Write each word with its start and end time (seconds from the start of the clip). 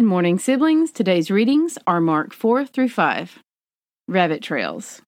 Good 0.00 0.06
morning, 0.06 0.38
siblings. 0.38 0.92
Today's 0.92 1.30
readings 1.30 1.76
are 1.86 2.00
Mark 2.00 2.32
4 2.32 2.64
through 2.64 2.88
5. 2.88 3.40
Rabbit 4.08 4.42
Trails. 4.42 5.02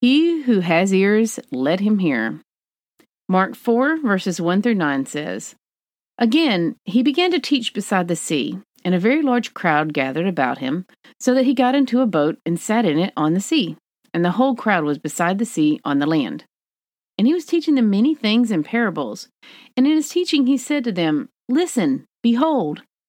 He 0.00 0.42
who 0.42 0.58
has 0.58 0.92
ears, 0.92 1.38
let 1.52 1.78
him 1.78 2.00
hear. 2.00 2.40
Mark 3.28 3.54
4, 3.54 3.98
verses 3.98 4.40
1 4.40 4.60
through 4.60 4.74
9 4.74 5.06
says, 5.06 5.54
Again, 6.18 6.74
he 6.84 7.04
began 7.04 7.30
to 7.30 7.38
teach 7.38 7.72
beside 7.72 8.08
the 8.08 8.16
sea, 8.16 8.58
and 8.84 8.92
a 8.92 8.98
very 8.98 9.22
large 9.22 9.54
crowd 9.54 9.94
gathered 9.94 10.26
about 10.26 10.58
him, 10.58 10.84
so 11.20 11.32
that 11.34 11.44
he 11.44 11.54
got 11.54 11.76
into 11.76 12.00
a 12.00 12.04
boat 12.04 12.38
and 12.44 12.58
sat 12.58 12.84
in 12.84 12.98
it 12.98 13.12
on 13.16 13.34
the 13.34 13.40
sea, 13.40 13.76
and 14.12 14.24
the 14.24 14.32
whole 14.32 14.56
crowd 14.56 14.82
was 14.82 14.98
beside 14.98 15.38
the 15.38 15.44
sea 15.44 15.78
on 15.84 16.00
the 16.00 16.06
land. 16.06 16.42
And 17.16 17.28
he 17.28 17.34
was 17.34 17.46
teaching 17.46 17.76
them 17.76 17.88
many 17.88 18.16
things 18.16 18.50
in 18.50 18.64
parables. 18.64 19.28
And 19.76 19.86
in 19.86 19.92
his 19.92 20.08
teaching 20.08 20.48
he 20.48 20.56
said 20.56 20.82
to 20.82 20.90
them, 20.90 21.28
Listen, 21.48 22.04
behold, 22.20 22.82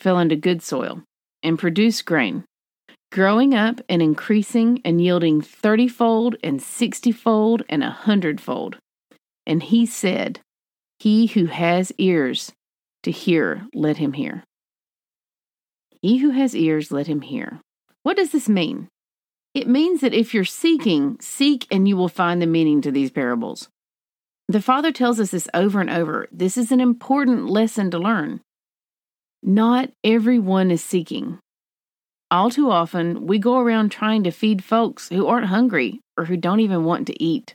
fell 0.00 0.18
into 0.18 0.36
good 0.36 0.62
soil 0.62 1.02
and 1.42 1.58
produced 1.58 2.04
grain, 2.04 2.44
growing 3.12 3.54
up 3.54 3.80
and 3.88 4.02
increasing 4.02 4.80
and 4.84 5.00
yielding 5.00 5.40
thirtyfold 5.40 6.36
and 6.42 6.62
sixtyfold 6.62 7.62
and 7.68 7.82
a 7.82 7.90
hundredfold. 7.90 8.76
And 9.46 9.62
he 9.62 9.86
said, 9.86 10.40
He 10.98 11.26
who 11.26 11.46
has 11.46 11.92
ears 11.98 12.52
to 13.02 13.10
hear, 13.10 13.66
let 13.74 13.96
him 13.96 14.12
hear. 14.12 14.44
He 16.02 16.18
who 16.18 16.30
has 16.30 16.54
ears, 16.54 16.92
let 16.92 17.06
him 17.06 17.22
hear. 17.22 17.60
What 18.02 18.16
does 18.16 18.30
this 18.30 18.48
mean? 18.48 18.88
It 19.54 19.66
means 19.66 20.02
that 20.02 20.14
if 20.14 20.34
you're 20.34 20.44
seeking, 20.44 21.16
seek 21.20 21.66
and 21.70 21.88
you 21.88 21.96
will 21.96 22.08
find 22.08 22.40
the 22.40 22.46
meaning 22.46 22.80
to 22.82 22.92
these 22.92 23.10
parables. 23.10 23.68
The 24.46 24.62
Father 24.62 24.92
tells 24.92 25.18
us 25.20 25.32
this 25.32 25.48
over 25.52 25.80
and 25.80 25.90
over. 25.90 26.28
This 26.30 26.56
is 26.56 26.70
an 26.70 26.80
important 26.80 27.50
lesson 27.50 27.90
to 27.90 27.98
learn. 27.98 28.40
Not 29.42 29.90
everyone 30.02 30.70
is 30.70 30.84
seeking. 30.84 31.38
All 32.30 32.50
too 32.50 32.70
often, 32.70 33.26
we 33.26 33.38
go 33.38 33.58
around 33.58 33.90
trying 33.90 34.24
to 34.24 34.30
feed 34.30 34.64
folks 34.64 35.08
who 35.08 35.26
aren't 35.26 35.46
hungry 35.46 36.00
or 36.16 36.26
who 36.26 36.36
don't 36.36 36.60
even 36.60 36.84
want 36.84 37.06
to 37.06 37.22
eat. 37.22 37.54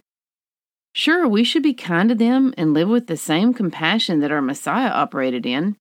Sure, 0.95 1.27
we 1.27 1.43
should 1.43 1.63
be 1.63 1.73
kind 1.73 2.09
to 2.09 2.15
them 2.15 2.53
and 2.57 2.73
live 2.73 2.87
with 2.87 3.07
the 3.07 3.17
same 3.17 3.53
compassion 3.53 4.19
that 4.19 4.31
our 4.31 4.41
Messiah 4.41 4.89
operated 4.89 5.45
in, 5.45 5.75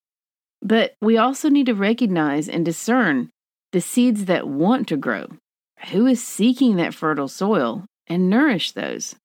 but 0.60 0.94
we 1.00 1.16
also 1.16 1.48
need 1.48 1.66
to 1.66 1.74
recognize 1.74 2.48
and 2.48 2.64
discern 2.64 3.30
the 3.72 3.80
seeds 3.80 4.26
that 4.26 4.48
want 4.48 4.88
to 4.88 4.96
grow. 4.96 5.26
Who 5.90 6.06
is 6.06 6.22
seeking 6.22 6.76
that 6.76 6.94
fertile 6.94 7.28
soil 7.28 7.84
and 8.06 8.30
nourish 8.30 8.72
those? 8.72 9.16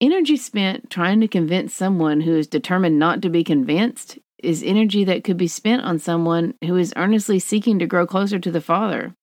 Energy 0.00 0.36
spent 0.36 0.90
trying 0.90 1.20
to 1.20 1.28
convince 1.28 1.74
someone 1.74 2.20
who 2.20 2.36
is 2.36 2.46
determined 2.46 2.98
not 2.98 3.20
to 3.22 3.28
be 3.28 3.42
convinced 3.42 4.18
is 4.42 4.62
energy 4.62 5.04
that 5.04 5.24
could 5.24 5.36
be 5.36 5.48
spent 5.48 5.82
on 5.82 5.98
someone 5.98 6.54
who 6.64 6.76
is 6.76 6.92
earnestly 6.96 7.38
seeking 7.38 7.78
to 7.78 7.86
grow 7.86 8.06
closer 8.06 8.38
to 8.38 8.50
the 8.50 8.60
Father, 8.60 9.14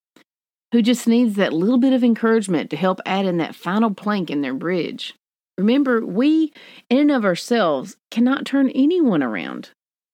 who 0.71 0.81
just 0.81 1.07
needs 1.07 1.35
that 1.35 1.53
little 1.53 1.77
bit 1.77 1.93
of 1.93 2.03
encouragement 2.03 2.69
to 2.69 2.77
help 2.77 2.99
add 3.05 3.25
in 3.25 3.37
that 3.37 3.55
final 3.55 3.93
plank 3.93 4.29
in 4.29 4.41
their 4.41 4.53
bridge. 4.53 5.13
Remember, 5.57 6.05
we, 6.05 6.51
in 6.89 6.97
and 6.97 7.11
of 7.11 7.23
ourselves, 7.23 7.95
cannot 8.11 8.45
turn 8.45 8.69
anyone 8.71 9.23
around. 9.23 9.69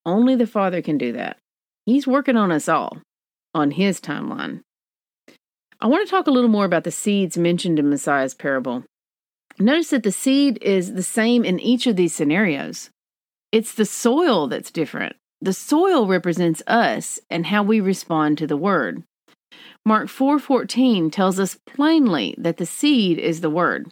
Only 0.06 0.36
the 0.36 0.48
Father 0.48 0.82
can 0.82 0.98
do 0.98 1.14
that. 1.14 1.38
He's 1.86 2.06
working 2.06 2.38
on 2.38 2.52
us 2.52 2.70
all, 2.70 3.00
on 3.56 3.72
His 3.72 4.00
timeline. 4.00 4.62
I 5.80 5.88
want 5.88 6.06
to 6.06 6.12
talk 6.12 6.28
a 6.28 6.32
little 6.32 6.50
more 6.50 6.66
about 6.66 6.84
the 6.84 6.92
seeds 6.92 7.38
mentioned 7.38 7.80
in 7.80 7.90
Messiah's 7.90 8.36
parable. 8.36 8.84
Notice 9.58 9.90
that 9.90 10.04
the 10.04 10.12
seed 10.12 10.60
is 10.62 10.94
the 10.94 11.04
same 11.04 11.44
in 11.44 11.60
each 11.60 11.88
of 11.88 11.96
these 11.96 12.14
scenarios. 12.14 12.92
It's 13.52 13.74
the 13.74 13.86
soil 13.86 14.48
that's 14.48 14.72
different. 14.72 15.16
The 15.42 15.54
soil 15.54 16.08
represents 16.08 16.62
us 16.68 17.20
and 17.30 17.48
how 17.48 17.64
we 17.64 17.80
respond 17.80 18.38
to 18.38 18.48
the 18.48 18.56
word. 18.56 19.04
Mark 19.86 20.08
4:14 20.08 21.12
tells 21.12 21.40
us 21.40 21.60
plainly 21.66 22.36
that 22.38 22.58
the 22.58 22.66
seed 22.66 23.18
is 23.18 23.42
the 23.42 23.50
word. 23.50 23.92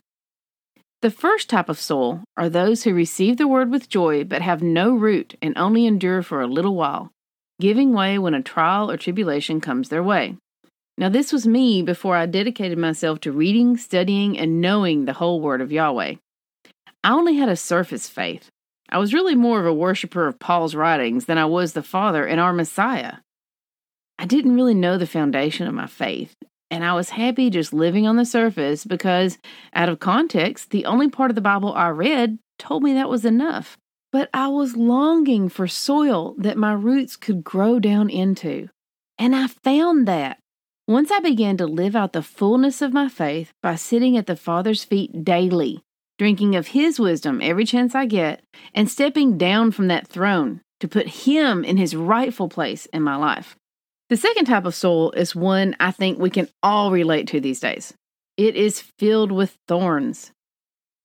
The 1.01 1.11
first 1.11 1.49
type 1.49 1.67
of 1.69 1.79
soil 1.79 2.23
are 2.37 2.49
those 2.49 2.83
who 2.83 2.93
receive 2.93 3.37
the 3.37 3.47
word 3.47 3.71
with 3.71 3.89
joy 3.89 4.23
but 4.23 4.41
have 4.41 4.61
no 4.61 4.93
root 4.93 5.35
and 5.41 5.57
only 5.57 5.85
endure 5.85 6.21
for 6.21 6.41
a 6.41 6.47
little 6.47 6.75
while, 6.75 7.11
giving 7.59 7.93
way 7.93 8.19
when 8.19 8.33
a 8.33 8.41
trial 8.41 8.91
or 8.91 8.97
tribulation 8.97 9.59
comes 9.59 9.89
their 9.89 10.03
way. 10.03 10.37
Now, 10.97 11.09
this 11.09 11.31
was 11.31 11.47
me 11.47 11.81
before 11.81 12.15
I 12.17 12.25
dedicated 12.25 12.77
myself 12.77 13.21
to 13.21 13.31
reading, 13.31 13.77
studying, 13.77 14.37
and 14.37 14.59
knowing 14.59 15.05
the 15.05 15.13
whole 15.13 15.39
word 15.39 15.61
of 15.61 15.71
Yahweh. 15.71 16.15
I 17.03 17.11
only 17.11 17.35
had 17.35 17.49
a 17.49 17.55
surface 17.55 18.09
faith. 18.09 18.49
I 18.91 18.97
was 18.97 19.13
really 19.13 19.35
more 19.35 19.59
of 19.59 19.65
a 19.65 19.73
worshiper 19.73 20.27
of 20.27 20.39
Paul's 20.39 20.73
writings 20.75 21.25
than 21.25 21.37
I 21.37 21.45
was 21.45 21.73
the 21.73 21.83
Father 21.83 22.25
and 22.25 22.39
our 22.39 22.53
Messiah. 22.53 23.17
I 24.17 24.25
didn't 24.25 24.55
really 24.55 24.73
know 24.73 24.97
the 24.97 25.07
foundation 25.07 25.67
of 25.67 25.73
my 25.73 25.87
faith, 25.87 26.35
and 26.71 26.83
I 26.83 26.93
was 26.93 27.11
happy 27.11 27.49
just 27.49 27.71
living 27.71 28.07
on 28.07 28.15
the 28.15 28.25
surface 28.25 28.83
because, 28.83 29.37
out 29.73 29.89
of 29.89 29.99
context, 29.99 30.71
the 30.71 30.85
only 30.85 31.09
part 31.09 31.31
of 31.31 31.35
the 31.35 31.41
Bible 31.41 31.73
I 31.73 31.89
read 31.89 32.39
told 32.57 32.83
me 32.83 32.93
that 32.93 33.09
was 33.09 33.25
enough. 33.25 33.77
But 34.11 34.29
I 34.33 34.47
was 34.47 34.75
longing 34.75 35.49
for 35.49 35.67
soil 35.67 36.35
that 36.39 36.57
my 36.57 36.73
roots 36.73 37.15
could 37.15 37.43
grow 37.43 37.79
down 37.79 38.09
into. 38.09 38.69
And 39.19 39.35
I 39.35 39.47
found 39.47 40.07
that. 40.07 40.39
Once 40.87 41.11
I 41.11 41.19
began 41.19 41.57
to 41.57 41.67
live 41.67 41.95
out 41.95 42.13
the 42.13 42.23
fullness 42.23 42.81
of 42.81 42.91
my 42.91 43.07
faith 43.07 43.53
by 43.61 43.75
sitting 43.75 44.17
at 44.17 44.25
the 44.25 44.35
Father's 44.35 44.83
feet 44.83 45.23
daily, 45.23 45.83
drinking 46.19 46.55
of 46.55 46.67
His 46.67 46.99
wisdom 46.99 47.39
every 47.41 47.65
chance 47.65 47.95
I 47.95 48.05
get, 48.05 48.43
and 48.75 48.91
stepping 48.91 49.39
down 49.39 49.71
from 49.71 49.87
that 49.87 50.07
throne 50.07 50.61
to 50.81 50.87
put 50.87 51.07
Him 51.07 51.63
in 51.63 51.77
His 51.77 51.95
rightful 51.95 52.49
place 52.49 52.85
in 52.87 53.01
my 53.01 53.15
life. 53.15 53.55
The 54.09 54.17
second 54.17 54.45
type 54.45 54.65
of 54.65 54.75
soul 54.75 55.11
is 55.11 55.35
one 55.35 55.75
I 55.79 55.91
think 55.91 56.19
we 56.19 56.29
can 56.29 56.49
all 56.61 56.91
relate 56.91 57.27
to 57.29 57.39
these 57.39 57.59
days. 57.59 57.93
It 58.37 58.55
is 58.55 58.83
filled 58.99 59.31
with 59.31 59.57
thorns. 59.67 60.31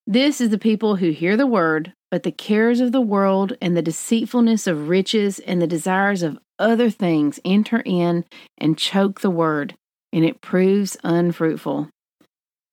This 0.07 0.41
is 0.41 0.51
the 0.51 0.59
people 0.59 0.97
who 0.97 1.11
hear 1.11 1.37
the 1.37 1.47
word, 1.47 1.93
but 2.11 2.25
the 2.25 2.33
cares 2.33 2.81
of 2.81 2.93
the 2.93 3.01
world 3.01 3.57
and 3.61 3.77
the 3.77 3.83
deceitfulness 3.83 4.67
of 4.67 4.89
riches 4.89 5.39
and 5.39 5.63
the 5.63 5.67
desires 5.67 6.23
of 6.23 6.39
other 6.59 6.91
things 6.91 7.41
enter 7.45 7.83
in 7.85 8.25
and 8.59 8.79
choke 8.79 9.21
the 9.21 9.31
word, 9.31 9.75
and 10.13 10.25
it 10.25 10.41
proves 10.41 10.97
unfruitful. 11.05 11.89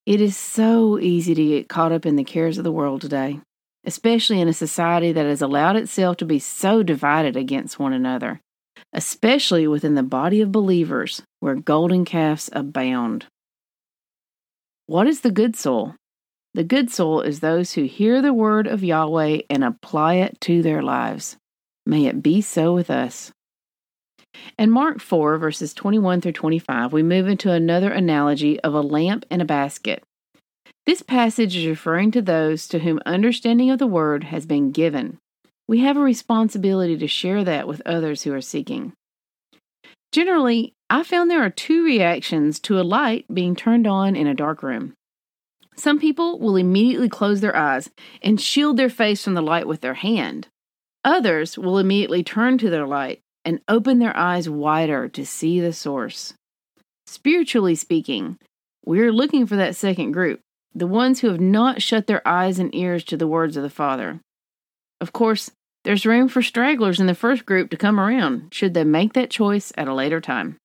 It 0.06 0.20
is 0.20 0.36
so 0.36 0.98
easy 0.98 1.36
to 1.36 1.46
get 1.46 1.70
caught 1.70 1.92
up 1.92 2.06
in 2.08 2.16
the 2.16 2.24
cares 2.24 2.58
of 2.58 2.64
the 2.64 2.72
world 2.72 3.02
today, 3.02 3.40
especially 3.86 4.42
in 4.42 4.48
a 4.48 4.54
society 4.54 5.12
that 5.12 5.26
has 5.26 5.44
allowed 5.44 5.76
itself 5.76 6.18
to 6.18 6.26
be 6.26 6.40
so 6.40 6.82
divided 6.82 7.36
against 7.36 7.78
one 7.78 7.94
another, 7.94 8.42
especially 8.94 9.68
within 9.68 9.94
the 9.94 10.02
body 10.04 10.42
of 10.42 10.52
believers 10.52 11.22
where 11.40 11.56
golden 11.56 12.04
calves 12.04 12.50
abound. 12.52 13.28
What 14.88 15.06
is 15.06 15.22
the 15.22 15.32
good 15.32 15.56
soul? 15.56 15.96
The 16.56 16.64
good 16.64 16.92
soul 16.92 17.22
is 17.22 17.40
those 17.40 17.74
who 17.74 17.84
hear 17.84 18.22
the 18.22 18.34
word 18.34 18.66
of 18.66 18.84
Yahweh 18.84 19.42
and 19.50 19.64
apply 19.64 20.16
it 20.16 20.42
to 20.42 20.64
their 20.64 20.82
lives. 20.82 21.38
May 21.86 22.08
it 22.08 22.24
be 22.24 22.42
so 22.42 22.74
with 22.74 22.90
us. 22.90 23.32
In 24.58 24.70
Mark 24.70 25.00
4, 25.00 25.38
verses 25.38 25.74
21 25.74 26.22
through 26.22 26.34
25, 26.34 26.94
we 26.94 27.04
move 27.04 27.28
into 27.28 27.52
another 27.52 27.92
analogy 27.92 28.60
of 28.62 28.74
a 28.74 28.82
lamp 28.82 29.26
and 29.32 29.42
a 29.42 29.46
basket. 29.46 30.04
This 30.86 31.02
passage 31.02 31.56
is 31.56 31.68
referring 31.68 32.12
to 32.12 32.22
those 32.22 32.68
to 32.68 32.80
whom 32.80 33.00
understanding 33.06 33.70
of 33.70 33.80
the 33.80 33.88
word 33.88 34.26
has 34.26 34.46
been 34.46 34.72
given. 34.72 35.18
We 35.68 35.80
have 35.80 35.98
a 35.98 36.02
responsibility 36.02 36.98
to 36.98 37.08
share 37.08 37.44
that 37.44 37.68
with 37.68 37.82
others 37.86 38.24
who 38.24 38.34
are 38.34 38.42
seeking. 38.42 38.94
Generally, 40.12 40.74
I 40.90 41.04
found 41.04 41.32
there 41.32 41.44
are 41.44 41.50
two 41.50 41.86
reactions 41.86 42.60
to 42.62 42.80
a 42.80 42.84
light 42.84 43.26
being 43.34 43.56
turned 43.56 43.88
on 43.88 44.16
in 44.16 44.28
a 44.28 44.34
dark 44.34 44.62
room. 44.62 44.94
Some 45.78 46.00
people 46.00 46.38
will 46.40 46.58
immediately 46.58 47.10
close 47.10 47.42
their 47.42 47.56
eyes 47.56 47.90
and 48.22 48.40
shield 48.42 48.78
their 48.78 48.90
face 48.90 49.24
from 49.24 49.36
the 49.36 49.42
light 49.42 49.68
with 49.68 49.82
their 49.82 49.94
hand. 49.94 50.50
Others 51.06 51.58
will 51.58 51.78
immediately 51.78 52.24
turn 52.24 52.58
to 52.58 52.70
their 52.70 52.86
light 52.86 53.22
and 53.44 53.62
open 53.68 54.00
their 54.00 54.16
eyes 54.16 54.50
wider 54.50 55.08
to 55.10 55.26
see 55.26 55.60
the 55.60 55.74
source. 55.74 56.34
Spiritually 57.06 57.76
speaking, 57.76 58.38
we're 58.86 59.12
looking 59.12 59.46
for 59.46 59.56
that 59.56 59.76
second 59.76 60.12
group, 60.12 60.40
the 60.74 60.88
ones 60.88 61.20
who 61.20 61.28
have 61.28 61.42
not 61.42 61.82
shut 61.82 62.08
their 62.08 62.26
eyes 62.28 62.60
and 62.60 62.74
ears 62.74 63.04
to 63.06 63.18
the 63.18 63.28
words 63.28 63.58
of 63.58 63.64
the 63.64 63.70
Father. 63.70 64.20
Of 65.00 65.14
course, 65.14 65.52
there's 65.84 66.06
room 66.06 66.28
for 66.28 66.42
stragglers 66.42 67.00
in 67.00 67.08
the 67.08 67.16
first 67.16 67.46
group 67.46 67.72
to 67.72 67.78
come 67.78 68.00
around, 68.00 68.54
should 68.54 68.74
they 68.74 68.84
make 68.84 69.14
that 69.14 69.32
choice 69.32 69.72
at 69.76 69.88
a 69.88 69.94
later 69.94 70.22
time. 70.22 70.58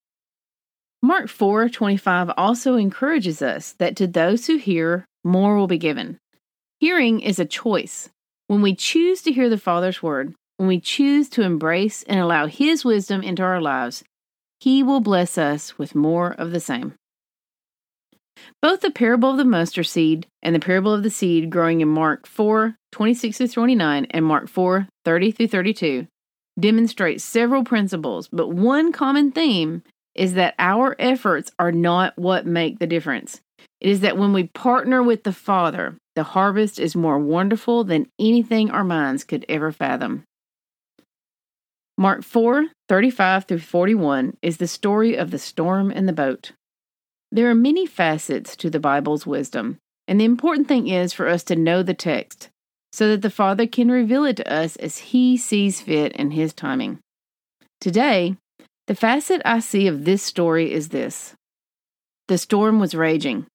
Mark 1.03 1.27
4:25 1.29 2.33
also 2.37 2.77
encourages 2.77 3.41
us 3.41 3.73
that 3.75 3.97
to 3.97 4.07
those 4.07 4.47
who 4.47 4.57
hear, 4.57 5.05
more 5.25 5.57
will 5.57 5.67
be 5.67 5.79
given. 5.79 6.19
Hearing 6.81 7.21
is 7.21 7.39
a 7.39 7.45
choice. 7.45 8.11
When 8.49 8.63
we 8.63 8.75
choose 8.75 9.23
to 9.23 9.33
hear 9.33 9.49
the 9.49 9.59
Father's 9.59 10.03
word, 10.03 10.35
when 10.57 10.69
we 10.69 10.81
choose 10.81 11.29
to 11.31 11.43
embrace 11.43 12.03
and 12.05 12.19
allow 12.19 12.47
his 12.47 12.85
wisdom 12.85 13.23
into 13.23 13.43
our 13.43 13.61
lives, 13.61 14.05
he 14.61 14.83
will 14.83 15.01
bless 15.01 15.37
us 15.37 15.79
with 15.79 15.95
more 15.95 16.33
of 16.33 16.51
the 16.51 16.61
same. 16.61 16.95
Both 18.63 18.81
the 18.81 18.91
parable 18.91 19.31
of 19.31 19.37
the 19.37 19.45
mustard 19.45 19.87
seed 19.87 20.27
and 20.43 20.55
the 20.55 20.61
parable 20.61 20.93
of 20.93 21.03
the 21.03 21.11
seed 21.11 21.51
growing 21.51 21.81
in 21.81 21.89
Mark 21.89 22.27
4 22.27 22.77
26 22.93 23.37
through 23.37 23.49
29 23.49 24.07
and 24.11 24.25
Mark 24.25 24.49
4 24.49 24.89
30 25.05 25.31
through 25.31 25.49
32 25.49 26.07
demonstrate 26.59 27.21
several 27.21 27.65
principles, 27.65 28.29
but 28.29 28.49
one 28.49 28.93
common 28.93 29.31
theme 29.31 29.83
is 30.15 30.35
that 30.35 30.55
our 30.59 30.97
efforts 30.99 31.51
are 31.59 31.73
not 31.73 32.17
what 32.17 32.47
make 32.47 32.79
the 32.79 32.87
difference. 32.87 33.43
It 33.81 33.91
is 33.91 34.01
that 34.01 34.17
when 34.17 34.33
we 34.33 34.45
partner 34.45 35.03
with 35.03 35.25
the 35.25 35.33
Father, 35.33 35.97
the 36.15 36.23
harvest 36.23 36.79
is 36.79 36.97
more 36.97 37.19
wonderful 37.19 37.85
than 37.85 38.09
anything 38.19 38.71
our 38.71 38.85
minds 38.85 39.25
could 39.25 39.45
ever 39.49 39.71
fathom. 39.71 40.25
Mark 41.99 42.23
4 42.23 42.67
35 42.89 43.45
through 43.45 43.59
41 43.59 44.37
is 44.43 44.59
the 44.59 44.69
story 44.69 45.17
of 45.17 45.31
the 45.31 45.39
storm 45.39 45.91
and 45.91 46.07
the 46.07 46.13
boat. 46.13 46.53
There 47.33 47.49
are 47.51 47.55
many 47.55 47.87
facets 47.87 48.55
to 48.57 48.69
the 48.69 48.79
Bible's 48.79 49.27
wisdom, 49.27 49.79
and 50.07 50.21
the 50.21 50.25
important 50.25 50.69
thing 50.69 50.89
is 50.89 51.15
for 51.15 51.27
us 51.27 51.43
to 51.45 51.57
know 51.57 51.83
the 51.83 51.95
text 51.95 52.51
so 52.93 53.09
that 53.09 53.23
the 53.23 53.31
Father 53.31 53.67
can 53.67 53.91
reveal 53.91 54.25
it 54.25 54.37
to 54.37 54.53
us 54.53 54.77
as 54.77 54.99
He 54.99 55.37
sees 55.37 55.81
fit 55.81 56.13
in 56.13 56.33
His 56.33 56.53
timing. 56.53 56.99
Today, 57.81 58.37
the 58.87 58.95
facet 58.95 59.41
I 59.45 59.61
see 59.61 59.87
of 59.87 60.05
this 60.05 60.23
story 60.23 60.73
is 60.73 60.91
this 60.91 61.35
the 62.29 62.39
storm 62.39 62.79
was 62.79 62.95
raging, 62.95 63.47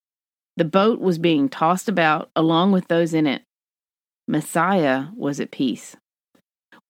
the 0.57 0.65
boat 0.65 0.99
was 0.99 1.17
being 1.17 1.47
tossed 1.47 1.87
about 1.87 2.29
along 2.35 2.71
with 2.71 2.87
those 2.87 3.13
in 3.13 3.27
it. 3.27 3.43
Messiah 4.27 5.05
was 5.15 5.39
at 5.39 5.51
peace. 5.51 5.95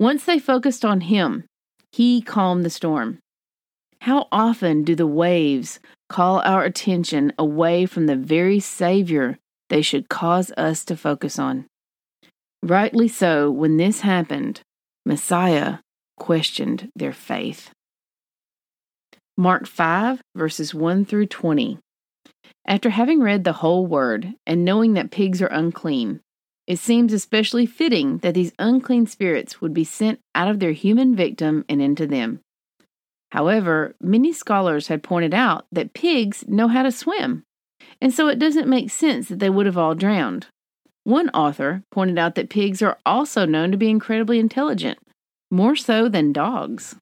Once 0.01 0.25
they 0.25 0.39
focused 0.39 0.83
on 0.83 1.01
Him, 1.01 1.43
He 1.91 2.23
calmed 2.23 2.65
the 2.65 2.71
storm. 2.71 3.19
How 4.01 4.27
often 4.31 4.83
do 4.83 4.95
the 4.95 5.05
waves 5.05 5.79
call 6.09 6.39
our 6.39 6.63
attention 6.63 7.31
away 7.37 7.85
from 7.85 8.07
the 8.07 8.15
very 8.15 8.59
Savior 8.59 9.37
they 9.69 9.83
should 9.83 10.09
cause 10.09 10.51
us 10.57 10.83
to 10.85 10.97
focus 10.97 11.37
on? 11.37 11.67
Rightly 12.63 13.07
so, 13.07 13.51
when 13.51 13.77
this 13.77 14.01
happened, 14.01 14.61
Messiah 15.05 15.77
questioned 16.17 16.89
their 16.95 17.13
faith. 17.13 17.69
Mark 19.37 19.67
5, 19.67 20.19
verses 20.35 20.73
1 20.73 21.05
through 21.05 21.27
20. 21.27 21.77
After 22.65 22.89
having 22.89 23.21
read 23.21 23.43
the 23.43 23.53
whole 23.61 23.85
word 23.85 24.33
and 24.47 24.65
knowing 24.65 24.93
that 24.93 25.11
pigs 25.11 25.43
are 25.43 25.53
unclean, 25.53 26.21
it 26.67 26.79
seems 26.79 27.13
especially 27.13 27.65
fitting 27.65 28.19
that 28.19 28.33
these 28.33 28.53
unclean 28.59 29.07
spirits 29.07 29.61
would 29.61 29.73
be 29.73 29.83
sent 29.83 30.19
out 30.35 30.47
of 30.47 30.59
their 30.59 30.71
human 30.71 31.15
victim 31.15 31.65
and 31.67 31.81
into 31.81 32.07
them. 32.07 32.39
However, 33.31 33.95
many 34.01 34.33
scholars 34.33 34.87
had 34.87 35.03
pointed 35.03 35.33
out 35.33 35.65
that 35.71 35.93
pigs 35.93 36.45
know 36.47 36.67
how 36.67 36.83
to 36.83 36.91
swim, 36.91 37.43
and 38.01 38.13
so 38.13 38.27
it 38.27 38.39
doesn't 38.39 38.67
make 38.67 38.89
sense 38.89 39.27
that 39.29 39.39
they 39.39 39.49
would 39.49 39.65
have 39.65 39.77
all 39.77 39.95
drowned. 39.95 40.47
One 41.03 41.29
author 41.29 41.83
pointed 41.91 42.19
out 42.19 42.35
that 42.35 42.49
pigs 42.49 42.81
are 42.81 42.97
also 43.05 43.45
known 43.45 43.71
to 43.71 43.77
be 43.77 43.89
incredibly 43.89 44.37
intelligent, 44.39 44.99
more 45.49 45.75
so 45.75 46.07
than 46.07 46.33
dogs. 46.33 46.95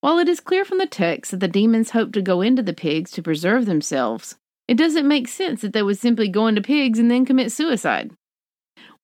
While 0.00 0.18
it 0.18 0.28
is 0.28 0.40
clear 0.40 0.64
from 0.64 0.78
the 0.78 0.86
text 0.86 1.30
that 1.30 1.40
the 1.40 1.48
demons 1.48 1.90
hoped 1.90 2.14
to 2.14 2.22
go 2.22 2.40
into 2.40 2.62
the 2.62 2.72
pigs 2.72 3.10
to 3.12 3.22
preserve 3.22 3.66
themselves, 3.66 4.36
it 4.66 4.76
doesn't 4.76 5.08
make 5.08 5.28
sense 5.28 5.60
that 5.62 5.72
they 5.72 5.82
would 5.82 5.98
simply 5.98 6.28
go 6.28 6.46
into 6.46 6.62
pigs 6.62 6.98
and 6.98 7.10
then 7.10 7.24
commit 7.24 7.52
suicide. 7.52 8.10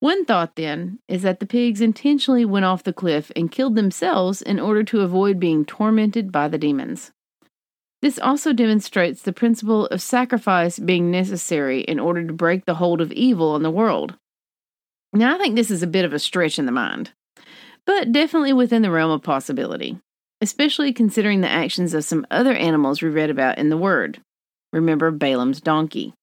One 0.00 0.24
thought, 0.24 0.56
then, 0.56 0.98
is 1.08 1.22
that 1.22 1.40
the 1.40 1.46
pigs 1.46 1.80
intentionally 1.80 2.44
went 2.44 2.64
off 2.64 2.82
the 2.82 2.92
cliff 2.92 3.32
and 3.34 3.50
killed 3.50 3.76
themselves 3.76 4.42
in 4.42 4.60
order 4.60 4.82
to 4.84 5.00
avoid 5.00 5.40
being 5.40 5.64
tormented 5.64 6.30
by 6.30 6.48
the 6.48 6.58
demons. 6.58 7.12
This 8.02 8.18
also 8.18 8.52
demonstrates 8.52 9.22
the 9.22 9.32
principle 9.32 9.86
of 9.86 10.02
sacrifice 10.02 10.78
being 10.78 11.10
necessary 11.10 11.80
in 11.80 11.98
order 11.98 12.26
to 12.26 12.32
break 12.32 12.66
the 12.66 12.74
hold 12.74 13.00
of 13.00 13.10
evil 13.12 13.52
on 13.52 13.62
the 13.62 13.70
world. 13.70 14.16
Now, 15.12 15.34
I 15.34 15.38
think 15.38 15.56
this 15.56 15.70
is 15.70 15.82
a 15.82 15.86
bit 15.86 16.04
of 16.04 16.12
a 16.12 16.18
stretch 16.18 16.58
in 16.58 16.66
the 16.66 16.72
mind, 16.72 17.12
but 17.86 18.12
definitely 18.12 18.52
within 18.52 18.82
the 18.82 18.90
realm 18.90 19.10
of 19.10 19.22
possibility 19.22 19.98
especially 20.40 20.92
considering 20.92 21.40
the 21.40 21.50
actions 21.50 21.94
of 21.94 22.04
some 22.04 22.26
other 22.30 22.52
animals 22.52 23.00
we 23.00 23.08
read 23.08 23.30
about 23.30 23.58
in 23.58 23.68
the 23.68 23.76
Word. 23.76 24.20
Remember 24.72 25.10
Balaam's 25.10 25.60
donkey. 25.60 26.14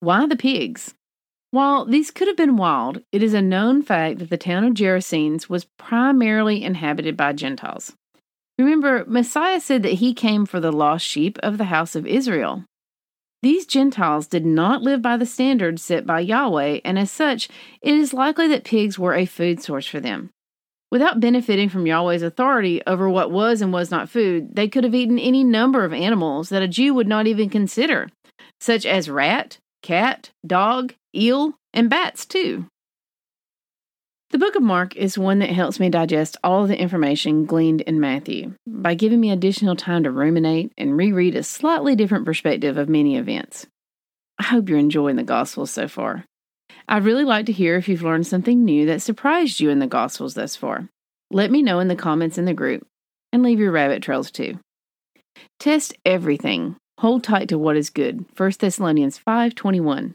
Why 0.00 0.26
the 0.26 0.36
pigs? 0.36 0.94
While 1.54 1.84
these 1.84 2.10
could 2.10 2.26
have 2.26 2.36
been 2.36 2.56
wild, 2.56 3.00
it 3.12 3.22
is 3.22 3.32
a 3.32 3.40
known 3.40 3.80
fact 3.80 4.18
that 4.18 4.28
the 4.28 4.36
town 4.36 4.64
of 4.64 4.74
Gerasenes 4.74 5.48
was 5.48 5.66
primarily 5.78 6.64
inhabited 6.64 7.16
by 7.16 7.32
Gentiles. 7.32 7.92
Remember, 8.58 9.04
Messiah 9.06 9.60
said 9.60 9.84
that 9.84 10.00
he 10.02 10.14
came 10.14 10.46
for 10.46 10.58
the 10.58 10.72
lost 10.72 11.06
sheep 11.06 11.38
of 11.44 11.56
the 11.56 11.66
house 11.66 11.94
of 11.94 12.08
Israel. 12.08 12.64
These 13.40 13.66
Gentiles 13.66 14.26
did 14.26 14.44
not 14.44 14.82
live 14.82 15.00
by 15.00 15.16
the 15.16 15.26
standards 15.26 15.80
set 15.80 16.04
by 16.04 16.18
Yahweh, 16.18 16.80
and 16.84 16.98
as 16.98 17.12
such, 17.12 17.48
it 17.80 17.94
is 17.94 18.12
likely 18.12 18.48
that 18.48 18.64
pigs 18.64 18.98
were 18.98 19.14
a 19.14 19.24
food 19.24 19.62
source 19.62 19.86
for 19.86 20.00
them. 20.00 20.30
Without 20.90 21.20
benefiting 21.20 21.68
from 21.68 21.86
Yahweh's 21.86 22.22
authority 22.22 22.82
over 22.84 23.08
what 23.08 23.30
was 23.30 23.62
and 23.62 23.72
was 23.72 23.92
not 23.92 24.08
food, 24.08 24.56
they 24.56 24.66
could 24.66 24.82
have 24.82 24.94
eaten 24.96 25.20
any 25.20 25.44
number 25.44 25.84
of 25.84 25.92
animals 25.92 26.48
that 26.48 26.64
a 26.64 26.66
Jew 26.66 26.94
would 26.94 27.06
not 27.06 27.28
even 27.28 27.48
consider, 27.48 28.08
such 28.58 28.84
as 28.84 29.08
rat, 29.08 29.58
cat, 29.82 30.30
dog, 30.44 30.94
eel, 31.14 31.54
and 31.72 31.88
bats, 31.90 32.26
too. 32.26 32.66
The 34.30 34.38
book 34.38 34.56
of 34.56 34.62
Mark 34.62 34.96
is 34.96 35.16
one 35.16 35.38
that 35.38 35.50
helps 35.50 35.78
me 35.78 35.88
digest 35.88 36.36
all 36.42 36.66
the 36.66 36.76
information 36.76 37.44
gleaned 37.44 37.82
in 37.82 38.00
Matthew 38.00 38.54
by 38.66 38.94
giving 38.94 39.20
me 39.20 39.30
additional 39.30 39.76
time 39.76 40.02
to 40.02 40.10
ruminate 40.10 40.72
and 40.76 40.96
reread 40.96 41.36
a 41.36 41.44
slightly 41.44 41.94
different 41.94 42.24
perspective 42.24 42.76
of 42.76 42.88
many 42.88 43.16
events. 43.16 43.66
I 44.40 44.44
hope 44.44 44.68
you're 44.68 44.78
enjoying 44.78 45.14
the 45.14 45.22
Gospels 45.22 45.70
so 45.70 45.86
far. 45.86 46.24
I'd 46.88 47.04
really 47.04 47.22
like 47.22 47.46
to 47.46 47.52
hear 47.52 47.76
if 47.76 47.88
you've 47.88 48.02
learned 48.02 48.26
something 48.26 48.64
new 48.64 48.86
that 48.86 49.02
surprised 49.02 49.60
you 49.60 49.70
in 49.70 49.78
the 49.78 49.86
Gospels 49.86 50.34
thus 50.34 50.56
far. 50.56 50.88
Let 51.30 51.52
me 51.52 51.62
know 51.62 51.78
in 51.78 51.86
the 51.86 51.94
comments 51.94 52.36
in 52.36 52.44
the 52.44 52.54
group 52.54 52.84
and 53.32 53.42
leave 53.42 53.60
your 53.60 53.70
rabbit 53.70 54.02
trails 54.02 54.32
too. 54.32 54.58
Test 55.60 55.94
everything. 56.04 56.76
Hold 56.98 57.22
tight 57.22 57.48
to 57.50 57.58
what 57.58 57.76
is 57.76 57.90
good. 57.90 58.24
1 58.36 58.52
Thessalonians 58.58 59.18
5:21. 59.18 60.14